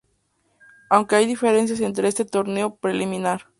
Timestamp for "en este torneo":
1.79-2.73